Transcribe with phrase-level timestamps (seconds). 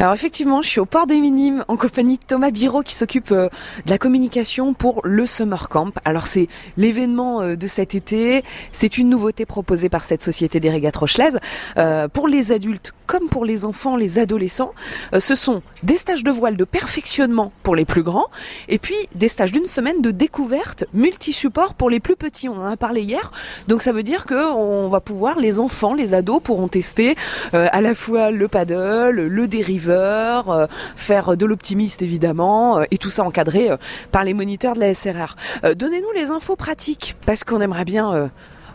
[0.00, 3.32] Alors effectivement, je suis au port des Minimes en compagnie de Thomas Biro qui s'occupe
[3.32, 3.48] euh,
[3.84, 5.90] de la communication pour le Summer Camp.
[6.04, 10.70] Alors c'est l'événement euh, de cet été, c'est une nouveauté proposée par cette société des
[10.70, 11.40] régates rochelaises.
[11.78, 14.74] Euh, pour les adultes comme pour les enfants, les adolescents,
[15.18, 18.26] ce sont des stages de voile de perfectionnement pour les plus grands
[18.68, 22.50] et puis des stages d'une semaine de découverte multi-support pour les plus petits.
[22.50, 23.32] On en a parlé hier.
[23.66, 27.16] Donc ça veut dire que on va pouvoir, les enfants, les ados pourront tester
[27.54, 30.66] à la fois le paddle, le dériveur, euh,
[30.96, 33.76] faire de l'optimiste évidemment, euh, et tout ça encadré euh,
[34.12, 35.36] par les moniteurs de la SRR.
[35.76, 38.30] Donnez-nous les infos pratiques, parce qu'on aimerait bien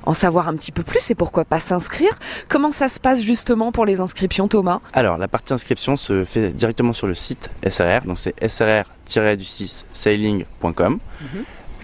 [0.06, 2.12] en savoir un petit peu plus et pourquoi pas s'inscrire.
[2.50, 4.80] Comment ça se passe justement pour les inscriptions, Thomas?
[4.94, 11.00] Alors, la partie inscription se fait directement sur le site SRR, donc c'est srr-du6 sailing.com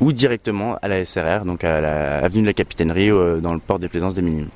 [0.02, 3.10] ou directement à la SRR, donc à la avenue de la Capitainerie
[3.42, 4.50] dans le port des Plaisances des Minimes.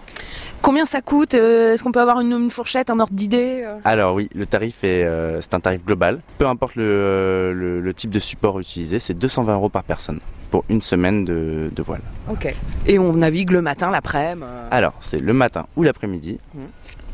[0.64, 3.78] Combien ça coûte Euh, Est-ce qu'on peut avoir une, une fourchette, un ordre d'idée euh
[3.84, 6.20] Alors oui, le tarif est, euh, c'est un tarif global.
[6.38, 10.20] Peu importe le, le- le type de support utilisé, c'est 220 euros par personne
[10.52, 12.02] pour une semaine de, de voile.
[12.32, 12.54] Ok.
[12.86, 14.46] Et on navigue le matin, l'après-midi.
[14.72, 16.62] Alors, c'est le matin ou l'après-midi, Mhm.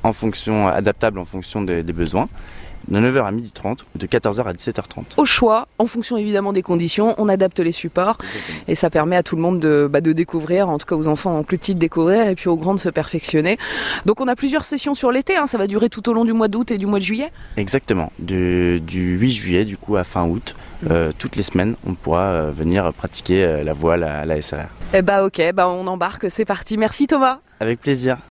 [0.10, 2.28] En fonction adaptable en fonction des, des besoins,
[2.88, 5.04] de 9h à 12h30 ou de 14h à 17h30.
[5.18, 8.18] au choix, en fonction évidemment des conditions, on adapte les supports
[8.68, 11.08] et ça permet à tout le monde de, bah, de découvrir, en tout cas aux
[11.08, 13.58] enfants en plus petits de découvrir et puis aux grands de se perfectionner.
[14.06, 16.34] Donc on a plusieurs sessions sur l'été, hein, ça va durer tout au long du
[16.34, 17.32] mois d'août et du mois de juillet.
[17.58, 18.12] Exactement.
[18.20, 20.56] Du, du 8 juillet, du coup, à fin août,
[20.90, 24.70] euh, toutes les semaines, on pourra euh, venir pratiquer euh, la voile à la SRR.
[24.94, 26.78] Eh bah ok, bah on embarque, c'est parti.
[26.78, 27.40] Merci Thomas.
[27.60, 28.18] Avec plaisir.